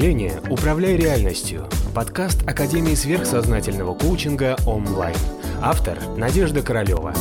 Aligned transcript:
мышления 0.00 0.40
«Управляй 0.48 0.96
реальностью»– 0.96 1.66
подкаст 1.94 2.48
Академии 2.48 2.94
сверхсознательного 2.94 3.92
коучинга 3.92 4.56
онлайн. 4.66 5.14
Автор– 5.60 5.98
Надежда 6.16 6.62
Королева. 6.62 7.12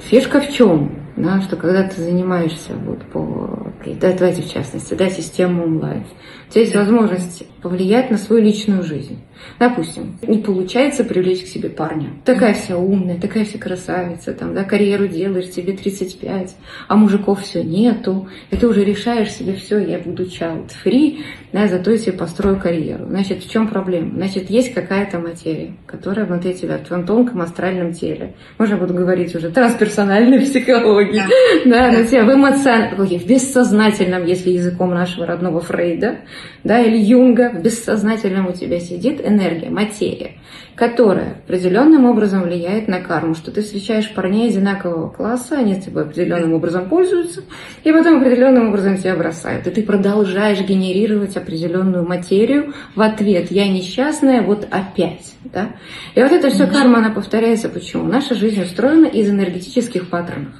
Фишка 0.00 0.42
в 0.42 0.52
чем? 0.52 1.02
Да, 1.16 1.40
что 1.40 1.56
когда 1.56 1.88
ты 1.88 2.02
занимаешься 2.02 2.74
вот 2.74 3.02
по, 3.10 3.72
да, 3.86 4.12
давайте 4.12 4.42
в 4.42 4.52
частности, 4.52 4.92
да, 4.92 5.08
систему 5.08 5.64
онлайн, 5.64 6.04
у 6.48 6.50
тебя 6.50 6.60
есть 6.60 6.76
возможность 6.76 7.44
повлиять 7.62 8.10
на 8.10 8.18
свою 8.18 8.42
личную 8.42 8.82
жизнь. 8.82 9.20
Допустим, 9.58 10.18
не 10.26 10.38
получается 10.38 11.04
привлечь 11.04 11.44
к 11.44 11.46
себе 11.46 11.68
парня. 11.68 12.10
Такая 12.24 12.54
вся 12.54 12.76
умная, 12.76 13.18
такая 13.18 13.44
вся 13.44 13.58
красавица, 13.58 14.32
там, 14.32 14.54
да, 14.54 14.64
карьеру 14.64 15.06
делаешь, 15.06 15.50
тебе 15.50 15.72
35, 15.72 16.56
а 16.88 16.96
мужиков 16.96 17.42
все 17.42 17.62
нету, 17.62 18.28
и 18.50 18.56
ты 18.56 18.66
уже 18.66 18.84
решаешь 18.84 19.32
себе, 19.32 19.54
все, 19.54 19.78
я 19.78 19.98
буду 19.98 20.24
child 20.24 20.70
free, 20.84 21.20
да, 21.52 21.68
зато 21.68 21.92
я 21.92 21.98
себе 21.98 22.12
построю 22.12 22.58
карьеру. 22.58 23.06
Значит, 23.06 23.44
в 23.44 23.50
чем 23.50 23.68
проблема? 23.68 24.14
Значит, 24.16 24.50
есть 24.50 24.74
какая-то 24.74 25.18
материя, 25.18 25.74
которая 25.86 26.26
внутри 26.26 26.54
тебя, 26.54 26.78
в 26.78 26.86
твоем 26.86 27.06
тонком 27.06 27.42
астральном 27.42 27.92
теле. 27.92 28.34
Можно 28.58 28.76
буду 28.76 28.94
говорить 28.94 29.34
уже 29.34 29.50
трансперсональной 29.50 30.40
психологии, 30.46 31.22
да, 31.64 31.90
да 31.90 31.98
на 31.98 32.06
тебя 32.06 32.24
в 32.24 32.34
эмоциональном, 32.34 33.06
в 33.06 33.26
бессознательном, 33.26 34.24
если 34.24 34.50
языком 34.50 34.90
нашего 34.90 35.26
родного 35.26 35.60
Фрейда, 35.60 36.18
да, 36.64 36.80
или 36.80 36.96
Юнга, 36.96 37.51
в 37.52 37.62
бессознательном 37.62 38.48
у 38.48 38.52
тебя 38.52 38.80
сидит 38.80 39.20
энергия, 39.24 39.70
материя, 39.70 40.32
которая 40.74 41.42
определенным 41.44 42.06
образом 42.06 42.42
влияет 42.42 42.88
на 42.88 43.00
карму, 43.00 43.34
что 43.34 43.50
ты 43.50 43.62
встречаешь 43.62 44.12
парней 44.12 44.48
одинакового 44.48 45.10
класса, 45.10 45.58
они 45.58 45.74
с 45.74 45.84
тобой 45.84 46.02
определенным 46.02 46.54
образом 46.54 46.88
пользуются, 46.88 47.42
и 47.84 47.92
потом 47.92 48.18
определенным 48.20 48.68
образом 48.68 48.96
тебя 48.96 49.14
бросают. 49.14 49.66
И 49.66 49.70
ты 49.70 49.82
продолжаешь 49.82 50.60
генерировать 50.60 51.36
определенную 51.36 52.06
материю 52.06 52.74
в 52.94 53.00
ответ 53.00 53.50
«я 53.50 53.68
несчастная, 53.68 54.42
вот 54.42 54.66
опять». 54.70 55.34
Да? 55.44 55.76
И 56.14 56.22
вот 56.22 56.32
эта 56.32 56.50
вся 56.50 56.66
карма, 56.66 56.98
она 56.98 57.10
повторяется. 57.10 57.68
Почему? 57.68 58.04
Наша 58.04 58.34
жизнь 58.34 58.62
устроена 58.62 59.06
из 59.06 59.28
энергетических 59.28 60.08
паттернов 60.08 60.54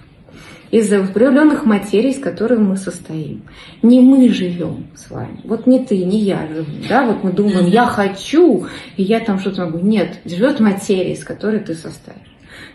из-за 0.73 1.05
определенных 1.05 1.65
материй, 1.67 2.11
из 2.11 2.19
которых 2.19 2.59
мы 2.59 2.77
состоим. 2.77 3.43
Не 3.83 4.01
мы 4.01 4.29
живем 4.31 4.87
с 4.97 5.11
вами. 5.11 5.39
Вот 5.45 5.67
не 5.67 5.85
ты, 5.85 6.03
не 6.03 6.19
я 6.19 6.49
живу. 6.49 6.67
Да? 6.89 7.07
Вот 7.07 7.23
мы 7.23 7.31
думаем, 7.31 7.67
я 7.67 7.87
хочу, 7.87 8.67
и 8.97 9.03
я 9.03 9.21
там 9.21 9.39
что-то 9.39 9.67
могу. 9.67 9.79
Нет, 9.79 10.21
живет 10.25 10.59
материя, 10.61 11.13
из 11.13 11.23
которой 11.25 11.61
ты 11.61 11.75
состоишь. 11.75 12.19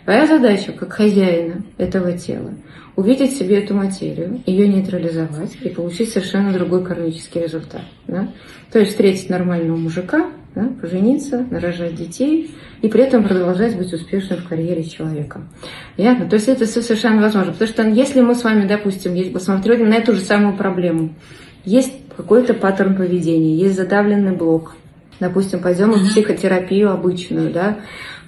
Твоя 0.04 0.26
задача, 0.26 0.72
как 0.72 0.92
хозяина 0.92 1.64
этого 1.76 2.12
тела, 2.16 2.54
увидеть 2.94 3.36
себе 3.36 3.58
эту 3.58 3.74
материю, 3.74 4.40
ее 4.46 4.68
нейтрализовать 4.68 5.56
и 5.60 5.68
получить 5.68 6.10
совершенно 6.10 6.52
другой 6.52 6.84
кармический 6.84 7.42
результат. 7.42 7.82
Да? 8.06 8.32
То 8.72 8.78
есть 8.78 8.92
встретить 8.92 9.28
нормального 9.28 9.76
мужика, 9.76 10.30
да, 10.58 10.68
пожениться, 10.80 11.46
нарожать 11.50 11.94
детей 11.94 12.50
и 12.82 12.88
при 12.88 13.02
этом 13.02 13.22
продолжать 13.22 13.76
быть 13.76 13.92
успешным 13.92 14.40
в 14.40 14.48
карьере 14.48 14.82
человека. 14.82 15.42
Ясно? 15.96 16.28
То 16.28 16.34
есть 16.34 16.48
это 16.48 16.66
все 16.66 16.82
совершенно 16.82 17.22
возможно. 17.22 17.52
Потому 17.52 17.70
что 17.70 17.88
если 17.88 18.20
мы 18.20 18.34
с 18.34 18.42
вами, 18.42 18.66
допустим, 18.66 19.32
посмотрели 19.32 19.84
на 19.84 19.94
эту 19.94 20.14
же 20.14 20.20
самую 20.20 20.56
проблему, 20.56 21.14
есть 21.64 21.92
какой-то 22.16 22.54
паттерн 22.54 22.96
поведения, 22.96 23.54
есть 23.54 23.76
задавленный 23.76 24.32
блок, 24.32 24.74
допустим, 25.20 25.60
пойдем 25.60 25.92
в 25.92 26.10
психотерапию 26.10 26.92
обычную, 26.92 27.52
да, 27.52 27.78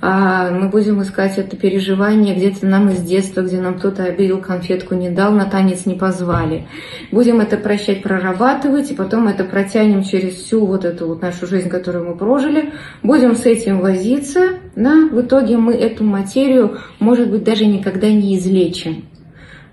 а 0.03 0.51
мы 0.51 0.71
будем 0.71 1.03
искать 1.03 1.37
это 1.37 1.57
переживание 1.57 2.35
где-то 2.35 2.65
нам 2.67 2.89
из 2.89 3.03
детства, 3.03 3.43
где 3.43 3.61
нам 3.61 3.79
кто-то 3.79 4.05
обидел, 4.05 4.41
конфетку 4.41 4.95
не 4.95 5.11
дал, 5.11 5.33
на 5.33 5.45
танец 5.45 5.85
не 5.85 5.95
позвали. 5.95 6.67
Будем 7.13 7.41
это 7.41 7.59
прощать, 7.59 8.03
прорабатывать, 8.03 8.91
и 8.91 8.95
потом 8.95 9.29
это 9.29 9.45
протянем 9.45 10.03
через 10.03 10.37
всю 10.37 10.65
вот 10.65 10.87
эту 10.87 11.07
вот 11.07 11.21
нашу 11.21 11.47
жизнь, 11.47 11.69
которую 11.69 12.09
мы 12.09 12.17
прожили. 12.17 12.73
Будем 13.03 13.37
с 13.37 13.45
этим 13.45 13.81
возиться, 13.81 14.55
да, 14.75 15.07
в 15.13 15.21
итоге 15.21 15.59
мы 15.59 15.75
эту 15.75 16.03
материю, 16.03 16.79
может 16.99 17.31
быть, 17.31 17.45
даже 17.45 17.67
никогда 17.67 18.09
не 18.09 18.39
излечим. 18.39 19.05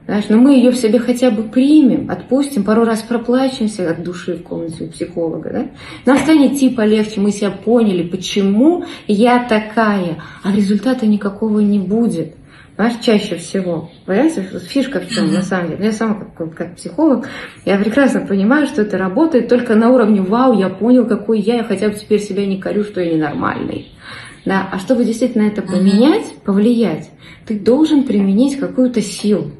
Знаешь, 0.08 0.30
но 0.30 0.38
мы 0.38 0.56
ее 0.56 0.72
в 0.72 0.78
себе 0.78 1.00
хотя 1.00 1.32
бы 1.32 1.44
примем, 1.44 2.10
отпустим, 2.10 2.64
пару 2.64 2.86
раз 2.86 3.02
проплачемся 3.02 3.92
от 3.92 4.04
души 4.04 4.36
в 4.36 4.44
комнате 4.44 4.86
у 4.86 4.88
психолога. 4.88 5.50
Да? 5.50 5.68
Нам 6.06 6.18
станет 6.20 6.54
идти 6.54 6.70
полегче, 6.70 7.20
мы 7.20 7.32
себя 7.32 7.52
поняли, 7.52 8.04
почему 8.04 8.86
я 9.08 9.44
такая, 9.44 10.24
а 10.44 10.56
результата 10.56 11.06
никакого 11.06 11.60
не 11.60 11.78
будет. 11.80 12.36
Знаешь, 12.76 12.94
чаще 13.02 13.36
всего. 13.36 13.92
Понимаете, 14.06 14.44
фишка 14.70 15.02
в 15.02 15.10
чем 15.10 15.34
на 15.34 15.42
самом 15.42 15.72
деле. 15.72 15.86
Я 15.86 15.92
сама 15.92 16.28
как, 16.38 16.56
как 16.56 16.76
психолог, 16.78 17.28
я 17.66 17.78
прекрасно 17.78 18.22
понимаю, 18.22 18.68
что 18.68 18.84
это 18.84 18.98
работает 18.98 19.50
только 19.50 19.76
на 19.76 19.90
уровне 19.90 20.22
«Вау, 20.22 20.58
я 20.58 20.70
понял, 20.70 21.06
какой 21.06 21.42
я, 21.42 21.58
я 21.58 21.64
хотя 21.66 21.90
бы 21.90 21.96
теперь 21.96 22.22
себя 22.22 22.46
не 22.46 22.62
корю, 22.62 22.86
что 22.86 23.02
я 23.02 23.14
ненормальный». 23.14 23.92
Да? 24.46 24.70
А 24.72 24.80
чтобы 24.80 25.04
действительно 25.04 25.48
это 25.48 25.62
поменять, 25.62 26.34
повлиять, 26.46 27.12
ты 27.46 27.60
должен 27.60 28.04
применить 28.04 28.58
какую-то 28.58 29.02
силу 29.02 29.52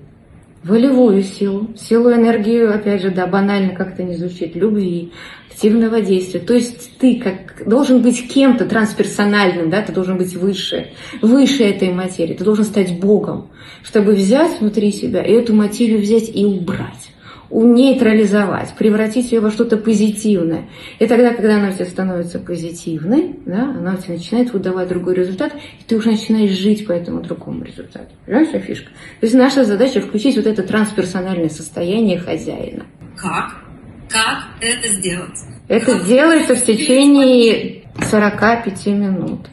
волевую 0.64 1.24
силу, 1.24 1.70
силу 1.78 2.12
энергию, 2.12 2.74
опять 2.74 3.02
же, 3.02 3.12
да, 3.12 3.28
банально 3.28 3.76
как-то 3.76 4.04
не 4.04 4.16
звучит, 4.16 4.56
любви, 4.56 5.12
активного 5.50 6.02
действия. 6.02 6.40
То 6.40 6.54
есть 6.54 6.98
ты 7.00 7.20
как 7.20 7.68
должен 7.68 8.02
быть 8.02 8.28
кем-то 8.28 8.66
трансперсональным, 8.66 9.70
да, 9.70 9.82
ты 9.82 9.92
должен 9.92 10.18
быть 10.18 10.36
выше, 10.36 10.92
выше 11.22 11.64
этой 11.64 11.92
материи, 11.92 12.36
ты 12.36 12.44
должен 12.44 12.64
стать 12.64 13.00
Богом, 13.00 13.50
чтобы 13.84 14.14
взять 14.14 14.60
внутри 14.60 14.92
себя 14.92 15.24
и 15.24 15.32
эту 15.32 15.54
материю 15.54 16.00
взять 16.00 16.30
и 16.34 16.46
убрать 16.46 17.12
нейтрализовать, 17.50 18.74
превратить 18.78 19.32
ее 19.32 19.40
во 19.40 19.52
что-то 19.52 19.78
позитивное. 19.78 20.68
И 21.00 21.08
тогда, 21.08 21.34
когда 21.34 21.56
она 21.56 21.70
у 21.70 21.74
тебя 21.74 21.86
становится 21.86 22.40
позитивной, 22.40 23.36
да, 23.46 23.64
она 23.64 23.94
у 23.94 23.98
тебя 23.98 24.16
начинает 24.16 24.54
выдавать 24.54 24.90
другой 24.90 25.16
результат, 25.16 25.54
и 25.54 25.84
ты 25.88 25.96
уже 25.96 26.12
начинаешь 26.12 26.52
жить 26.52 26.86
по 26.86 26.92
этому 26.92 27.22
другому 27.22 27.64
результату. 27.64 28.10
Понимаешь, 28.26 28.50
фишка? 28.66 28.90
То 29.20 29.26
есть 29.26 29.36
наша 29.36 29.64
задача 29.64 30.02
включить 30.02 30.36
вот 30.36 30.46
это 30.46 30.64
трансперсональное 30.64 31.50
состояние 31.50 32.20
хозяина. 32.20 32.86
Как? 33.16 33.56
Как 34.10 34.48
это 34.62 34.88
сделать? 34.88 35.38
Это 35.68 35.86
как 35.86 36.06
делается 36.06 36.56
в 36.56 36.64
течение 36.64 37.84
45 38.10 38.86
минут. 38.88 39.48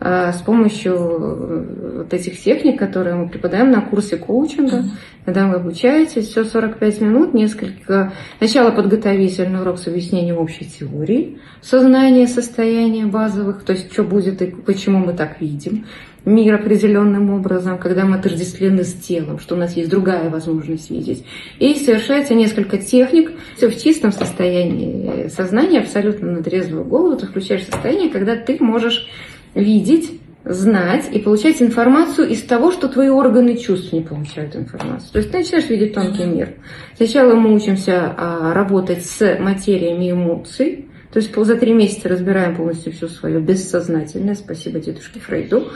А, 0.00 0.32
с 0.32 0.40
помощью 0.42 0.94
э, 0.94 1.98
вот 1.98 2.14
этих 2.14 2.40
техник, 2.40 2.78
которые 2.78 3.16
мы 3.16 3.28
преподаем 3.28 3.72
на 3.72 3.80
курсе 3.80 4.16
коучинга, 4.16 4.84
когда 5.24 5.48
вы 5.48 5.56
обучаетесь, 5.56 6.28
все 6.28 6.44
45 6.44 7.00
минут, 7.00 7.34
несколько... 7.34 8.12
Сначала 8.38 8.70
подготовительный 8.70 9.60
урок 9.60 9.78
с 9.78 9.88
объяснением 9.88 10.38
общей 10.38 10.66
теории, 10.66 11.38
сознания, 11.62 12.28
состояния 12.28 13.06
базовых, 13.06 13.64
то 13.64 13.72
есть 13.72 13.92
что 13.92 14.04
будет 14.04 14.40
и 14.40 14.46
почему 14.46 14.98
мы 14.98 15.14
так 15.14 15.40
видим 15.40 15.84
мир 16.24 16.54
определенным 16.54 17.30
образом, 17.30 17.78
когда 17.78 18.04
мы 18.04 18.16
отождествлены 18.16 18.84
с 18.84 18.92
телом, 18.92 19.38
что 19.38 19.54
у 19.54 19.58
нас 19.58 19.76
есть 19.76 19.88
другая 19.88 20.28
возможность 20.30 20.90
видеть. 20.90 21.24
И 21.58 21.74
совершается 21.74 22.34
несколько 22.34 22.76
техник, 22.78 23.32
все 23.56 23.68
в 23.68 23.80
чистом 23.80 24.12
состоянии. 24.12 25.28
Сознания, 25.28 25.80
абсолютно 25.80 26.32
на 26.32 26.42
трезвую 26.42 26.84
голову, 26.84 27.16
ты 27.16 27.26
включаешь 27.26 27.64
состояние, 27.64 28.10
когда 28.10 28.36
ты 28.36 28.58
можешь 28.60 29.08
видеть, 29.54 30.20
знать 30.44 31.08
и 31.12 31.18
получать 31.18 31.60
информацию 31.60 32.28
из 32.28 32.42
того, 32.42 32.72
что 32.72 32.88
твои 32.88 33.08
органы 33.08 33.56
чувств 33.56 33.92
не 33.92 34.00
получают 34.00 34.56
информацию. 34.56 35.12
То 35.12 35.18
есть 35.18 35.30
ты 35.30 35.38
начинаешь 35.38 35.68
видеть 35.68 35.94
тонкий 35.94 36.24
мир. 36.24 36.54
Сначала 36.96 37.34
мы 37.34 37.54
учимся 37.54 38.14
а, 38.16 38.54
работать 38.54 39.04
с 39.04 39.38
материями 39.38 40.10
эмоций, 40.10 40.88
то 41.12 41.20
есть 41.20 41.34
за 41.34 41.56
три 41.56 41.72
месяца 41.72 42.08
разбираем 42.08 42.54
полностью 42.54 42.92
все 42.92 43.08
свое 43.08 43.40
бессознательное, 43.40 44.34
спасибо 44.34 44.78
дедушке 44.78 45.20
Фрейду. 45.20 45.68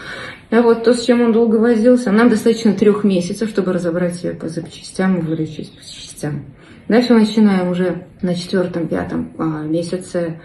А 0.51 0.61
вот 0.61 0.85
то, 0.85 0.93
с 0.95 1.05
чем 1.05 1.23
он 1.23 1.33
долго 1.33 1.57
возился, 1.57 2.13
нам 2.13 2.29
достаточно 2.29 2.75
трех 2.75 3.03
месяцев, 3.03 3.49
чтобы 3.49 3.73
разобрать 3.73 4.15
себя 4.15 4.35
по 4.35 4.49
запчастям 4.49 5.19
и 5.19 5.23
вылечить 5.23 5.73
по 5.73 5.83
частям. 5.83 6.45
Дальше 6.89 7.15
мы 7.15 7.21
начинаем 7.21 7.71
уже 7.71 8.07
на 8.21 8.35
четвертом-пятом 8.35 9.33
а, 9.39 9.63
месяце 9.63 10.41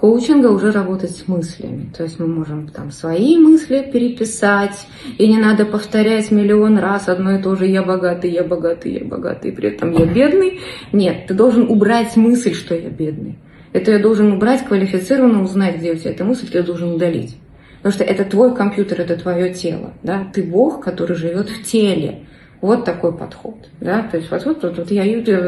коучинга 0.00 0.46
уже 0.46 0.72
работать 0.72 1.10
с 1.10 1.28
мыслями. 1.28 1.92
То 1.96 2.04
есть 2.04 2.18
мы 2.18 2.26
можем 2.26 2.68
там 2.68 2.90
свои 2.90 3.36
мысли 3.36 3.86
переписать, 3.92 4.86
и 5.18 5.28
не 5.28 5.36
надо 5.36 5.66
повторять 5.66 6.30
миллион 6.30 6.78
раз 6.78 7.08
одно 7.08 7.36
и 7.36 7.42
то 7.42 7.54
же 7.54 7.66
«я 7.66 7.82
богатый, 7.82 8.30
я 8.30 8.42
богатый, 8.42 8.92
я 8.92 9.04
богатый», 9.04 9.52
при 9.52 9.68
этом 9.68 9.92
«я 9.92 10.06
бедный». 10.06 10.60
Нет, 10.92 11.26
ты 11.26 11.34
должен 11.34 11.68
убрать 11.70 12.16
мысль, 12.16 12.54
что 12.54 12.74
я 12.74 12.88
бедный. 12.88 13.38
Это 13.72 13.92
я 13.92 13.98
должен 13.98 14.32
убрать 14.32 14.64
квалифицированно, 14.64 15.42
узнать, 15.42 15.76
где 15.76 15.92
у 15.92 15.96
тебя 15.96 16.10
эта 16.12 16.24
мысль, 16.24 16.48
ты 16.50 16.62
должен 16.62 16.94
удалить. 16.94 17.36
Потому 17.82 17.92
что 17.92 18.04
это 18.04 18.24
твой 18.24 18.54
компьютер, 18.54 19.00
это 19.00 19.16
твое 19.16 19.52
тело. 19.52 19.92
Да? 20.02 20.26
Ты 20.34 20.42
Бог, 20.42 20.82
который 20.82 21.14
живет 21.16 21.48
в 21.48 21.62
теле. 21.62 22.26
Вот 22.60 22.84
такой 22.84 23.16
подход. 23.16 23.56
Да? 23.80 24.02
То 24.02 24.18
есть 24.18 24.30
вот, 24.30 24.44
вот, 24.44 24.62
вот, 24.62 24.78
вот 24.78 24.90
я, 24.90 25.04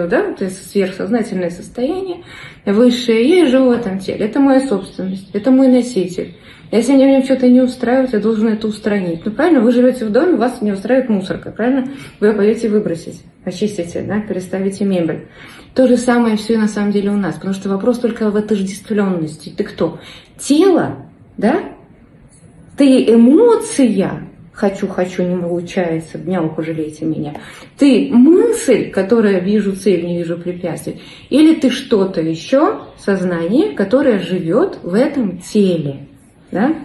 да, 0.08 0.30
это 0.30 0.48
сверхсознательное 0.48 1.50
состояние, 1.50 2.24
высшее 2.64 3.28
я 3.28 3.44
и 3.44 3.46
живу 3.46 3.68
в 3.68 3.72
этом 3.72 3.98
теле. 3.98 4.24
Это 4.24 4.40
моя 4.40 4.66
собственность, 4.66 5.28
это 5.34 5.50
мой 5.50 5.68
носитель. 5.68 6.36
Если 6.70 6.92
мне 6.92 7.04
в 7.04 7.10
нем 7.10 7.22
что-то 7.22 7.48
не 7.48 7.60
устраивает, 7.60 8.14
я 8.14 8.18
должен 8.18 8.48
это 8.48 8.66
устранить. 8.66 9.26
Ну, 9.26 9.30
правильно, 9.30 9.60
вы 9.60 9.72
живете 9.72 10.06
в 10.06 10.10
доме, 10.10 10.36
вас 10.36 10.62
не 10.62 10.72
устраивает 10.72 11.10
мусорка, 11.10 11.50
правильно? 11.50 11.88
Вы 12.18 12.28
ее 12.28 12.32
пойдете 12.32 12.70
выбросить, 12.70 13.20
очистите, 13.44 14.00
да, 14.00 14.20
переставите 14.20 14.86
мебель. 14.86 15.28
То 15.74 15.86
же 15.86 15.98
самое 15.98 16.38
все 16.38 16.56
на 16.56 16.68
самом 16.68 16.92
деле 16.92 17.10
у 17.10 17.16
нас, 17.16 17.34
потому 17.34 17.52
что 17.52 17.68
вопрос 17.68 17.98
только 17.98 18.30
в 18.30 18.36
отождествленности. 18.36 19.50
Ты 19.50 19.64
кто? 19.64 19.98
Тело, 20.38 21.10
да? 21.36 21.60
Ты 22.78 23.04
эмоция, 23.04 24.28
хочу, 24.62 24.86
хочу, 24.86 25.24
не 25.24 25.36
получается, 25.36 26.18
дня 26.18 26.40
вы 26.40 26.48
пожалейте 26.50 27.04
меня. 27.04 27.34
Ты 27.78 28.10
мысль, 28.12 28.92
которая 28.92 29.40
вижу 29.40 29.74
цель, 29.74 30.06
не 30.06 30.18
вижу 30.18 30.38
препятствий. 30.38 31.02
Или 31.30 31.56
ты 31.56 31.68
что-то 31.70 32.20
еще, 32.20 32.82
сознание, 32.96 33.74
которое 33.74 34.20
живет 34.20 34.78
в 34.84 34.94
этом 34.94 35.38
теле. 35.38 36.06
Да? 36.52 36.76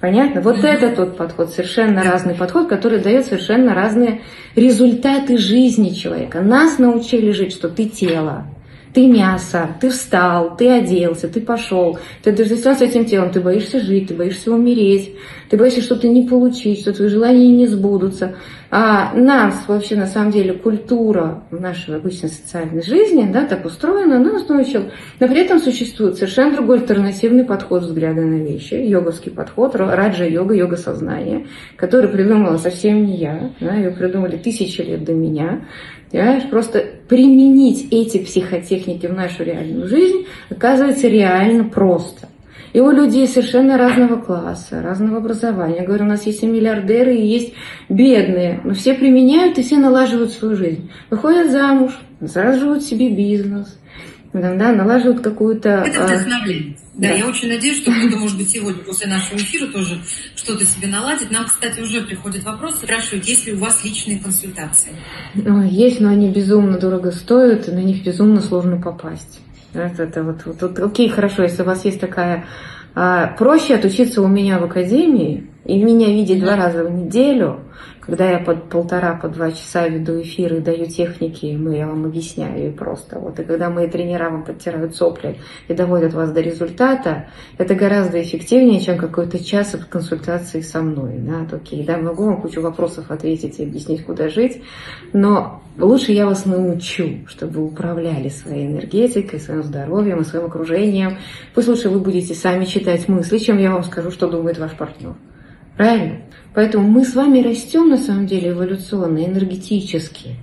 Понятно? 0.00 0.40
Вот 0.40 0.64
это 0.64 0.96
тот 0.96 1.18
подход, 1.18 1.50
совершенно 1.50 2.02
разный 2.02 2.34
подход, 2.34 2.68
который 2.68 3.00
дает 3.00 3.26
совершенно 3.26 3.74
разные 3.74 4.22
результаты 4.56 5.36
жизни 5.36 5.90
человека. 5.90 6.40
Нас 6.40 6.78
научили 6.78 7.32
жить, 7.32 7.52
что 7.52 7.68
ты 7.68 7.84
тело, 7.84 8.46
ты 8.94 9.08
мясо, 9.08 9.70
ты 9.80 9.90
встал, 9.90 10.56
ты 10.56 10.70
оделся, 10.70 11.28
ты 11.28 11.40
пошел, 11.40 11.98
ты 12.22 12.30
отождествлен 12.30 12.76
с 12.76 12.80
этим 12.80 13.04
телом, 13.04 13.30
ты 13.30 13.40
боишься 13.40 13.80
жить, 13.80 14.08
ты 14.08 14.14
боишься 14.14 14.52
умереть, 14.52 15.16
ты 15.50 15.56
боишься 15.56 15.82
что-то 15.82 16.06
не 16.06 16.26
получить, 16.26 16.80
что 16.80 16.92
твои 16.92 17.08
желания 17.08 17.48
не 17.48 17.66
сбудутся. 17.66 18.36
А 18.70 19.12
нас 19.14 19.64
вообще 19.66 19.96
на 19.96 20.06
самом 20.06 20.30
деле 20.30 20.52
культура 20.52 21.44
нашей 21.50 21.96
обычной 21.96 22.28
социальной 22.28 22.82
жизни, 22.82 23.28
да, 23.32 23.46
так 23.46 23.64
устроена, 23.64 24.18
нас 24.18 24.48
научила. 24.48 24.90
Но 25.18 25.28
при 25.28 25.40
этом 25.40 25.58
существует 25.58 26.16
совершенно 26.16 26.54
другой 26.54 26.78
альтернативный 26.78 27.44
подход 27.44 27.82
взгляда 27.82 28.22
на 28.22 28.42
вещи, 28.42 28.74
йоговский 28.74 29.32
подход, 29.32 29.74
раджа-йога, 29.74 30.54
йога 30.54 30.76
сознания, 30.76 31.46
который 31.76 32.08
придумала 32.08 32.58
совсем 32.58 33.04
не 33.04 33.16
я, 33.16 33.50
да, 33.60 33.74
ее 33.74 33.90
придумали 33.90 34.36
тысячи 34.36 34.80
лет 34.80 35.04
до 35.04 35.12
меня. 35.12 35.66
Понимаешь, 36.14 36.48
просто 36.48 36.84
применить 37.08 37.88
эти 37.90 38.18
психотехники 38.18 39.08
в 39.08 39.12
нашу 39.14 39.42
реальную 39.42 39.88
жизнь 39.88 40.26
оказывается 40.48 41.08
реально 41.08 41.64
просто. 41.64 42.28
И 42.72 42.78
у 42.78 42.92
людей 42.92 43.26
совершенно 43.26 43.76
разного 43.76 44.20
класса, 44.20 44.80
разного 44.80 45.16
образования. 45.16 45.78
Я 45.78 45.84
говорю, 45.84 46.04
у 46.04 46.08
нас 46.08 46.24
есть 46.24 46.44
и 46.44 46.46
миллиардеры, 46.46 47.16
и 47.16 47.26
есть 47.26 47.54
бедные. 47.88 48.60
Но 48.62 48.74
все 48.74 48.94
применяют 48.94 49.58
и 49.58 49.64
все 49.64 49.76
налаживают 49.76 50.30
свою 50.30 50.54
жизнь. 50.54 50.88
Выходят 51.10 51.50
замуж, 51.50 51.98
сразу 52.24 52.78
себе 52.78 53.10
бизнес, 53.10 53.76
да, 54.34 54.72
налаживают 54.72 55.22
какую-то... 55.22 55.84
Это 55.86 56.02
а, 56.02 56.06
вдохновление. 56.06 56.76
Да, 56.94 57.08
да, 57.08 57.14
я 57.14 57.26
очень 57.26 57.48
надеюсь, 57.48 57.78
что 57.78 57.92
кто-то, 57.92 58.16
может 58.16 58.36
быть, 58.36 58.50
сегодня 58.50 58.82
после 58.82 59.06
нашего 59.06 59.38
эфира 59.38 59.68
тоже 59.68 60.00
что-то 60.34 60.66
себе 60.66 60.88
наладит. 60.88 61.30
Нам, 61.30 61.44
кстати, 61.44 61.80
уже 61.80 62.02
приходят 62.02 62.42
вопросы, 62.44 62.78
спрашивают, 62.78 63.24
есть 63.26 63.46
ли 63.46 63.52
у 63.52 63.58
вас 63.58 63.84
личные 63.84 64.18
консультации? 64.18 64.92
Есть, 65.34 66.00
но 66.00 66.08
они 66.10 66.30
безумно 66.30 66.78
дорого 66.78 67.12
стоят, 67.12 67.68
и 67.68 67.72
на 67.72 67.78
них 67.78 68.04
безумно 68.04 68.40
сложно 68.40 68.80
попасть. 68.80 69.40
Это, 69.72 70.02
это 70.02 70.22
вот, 70.24 70.42
вот, 70.44 70.62
вот, 70.62 70.78
окей, 70.80 71.08
хорошо, 71.08 71.44
если 71.44 71.62
у 71.62 71.66
вас 71.66 71.84
есть 71.84 72.00
такая... 72.00 72.46
А, 72.96 73.28
проще 73.38 73.74
отучиться 73.74 74.22
у 74.22 74.28
меня 74.28 74.58
в 74.58 74.64
академии 74.64 75.48
и 75.64 75.82
меня 75.82 76.08
видеть 76.08 76.40
два 76.40 76.56
раза 76.56 76.84
в 76.84 76.90
неделю, 76.90 77.63
когда 78.06 78.30
я 78.30 78.38
под 78.38 78.68
полтора, 78.68 79.14
по 79.14 79.28
два 79.28 79.50
часа 79.50 79.88
веду 79.88 80.20
эфиры, 80.20 80.60
даю 80.60 80.86
техники, 80.86 81.56
мы, 81.58 81.76
я 81.76 81.86
вам 81.86 82.04
объясняю 82.04 82.72
просто. 82.72 83.18
Вот, 83.18 83.38
и 83.38 83.44
когда 83.44 83.70
мои 83.70 83.88
тренера 83.88 84.30
вам 84.30 84.44
подтирают 84.44 84.94
сопли 84.94 85.38
и 85.68 85.74
доводят 85.74 86.12
вас 86.12 86.30
до 86.30 86.40
результата, 86.40 87.28
это 87.56 87.74
гораздо 87.74 88.20
эффективнее, 88.22 88.80
чем 88.80 88.98
какой-то 88.98 89.42
час 89.42 89.74
от 89.74 89.84
консультации 89.84 90.60
со 90.60 90.82
мной. 90.82 91.14
Да, 91.18 91.46
окей, 91.50 91.84
да, 91.84 91.96
могу 91.96 92.24
вам 92.26 92.42
кучу 92.42 92.60
вопросов 92.60 93.10
ответить 93.10 93.58
и 93.58 93.64
объяснить, 93.64 94.04
куда 94.04 94.28
жить, 94.28 94.62
но 95.12 95.62
лучше 95.78 96.12
я 96.12 96.26
вас 96.26 96.44
научу, 96.44 97.26
чтобы 97.26 97.52
вы 97.54 97.64
управляли 97.66 98.28
своей 98.28 98.66
энергетикой, 98.66 99.40
своим 99.40 99.62
здоровьем 99.62 100.20
и 100.20 100.24
своим 100.24 100.46
окружением. 100.46 101.16
Пусть 101.54 101.68
лучше 101.68 101.88
вы 101.88 102.00
будете 102.00 102.34
сами 102.34 102.66
читать 102.66 103.08
мысли, 103.08 103.38
чем 103.38 103.58
я 103.58 103.72
вам 103.72 103.82
скажу, 103.82 104.10
что 104.10 104.28
думает 104.28 104.58
ваш 104.58 104.72
партнер. 104.72 105.14
Правильно? 105.76 106.20
Поэтому 106.54 106.88
мы 106.88 107.04
с 107.04 107.14
вами 107.14 107.42
растем 107.42 107.88
на 107.88 107.98
самом 107.98 108.26
деле 108.26 108.50
эволюционно, 108.50 109.24
энергетически. 109.24 110.36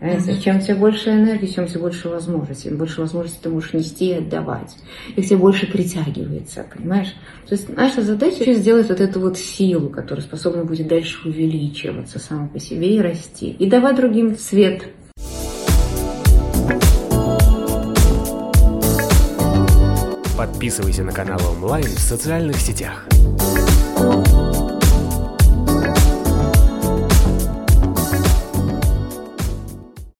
Понимаете? 0.00 0.40
Чем 0.42 0.60
тебе 0.60 0.74
больше 0.74 1.10
энергии, 1.10 1.46
чем 1.46 1.68
тебе 1.68 1.80
больше 1.80 2.08
возможностей. 2.08 2.70
Тем 2.70 2.78
больше 2.78 3.00
возможностей 3.00 3.38
ты 3.40 3.50
можешь 3.50 3.72
нести 3.72 4.08
и 4.08 4.14
отдавать. 4.14 4.74
И 5.14 5.22
тебе 5.22 5.36
больше 5.36 5.70
притягивается, 5.70 6.66
понимаешь? 6.74 7.14
То 7.46 7.54
есть 7.54 7.68
наша 7.76 8.02
задача 8.02 8.52
сделать 8.54 8.88
вот 8.88 9.00
эту 9.00 9.20
вот 9.20 9.38
силу, 9.38 9.90
которая 9.90 10.24
способна 10.24 10.64
будет 10.64 10.88
дальше 10.88 11.28
увеличиваться 11.28 12.18
сама 12.18 12.48
по 12.48 12.58
себе 12.58 12.96
и 12.96 13.00
расти. 13.00 13.50
И 13.50 13.66
давать 13.70 13.94
другим 13.94 14.36
свет. 14.36 14.88
Подписывайся 20.36 21.04
на 21.04 21.12
канал 21.12 21.40
онлайн 21.56 21.84
в 21.84 22.00
социальных 22.00 22.56
сетях. 22.56 23.06